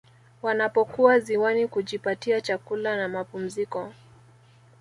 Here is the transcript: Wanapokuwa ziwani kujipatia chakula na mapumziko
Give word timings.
Wanapokuwa 0.41 1.19
ziwani 1.19 1.67
kujipatia 1.67 2.41
chakula 2.41 2.97
na 2.97 3.07
mapumziko 3.09 3.93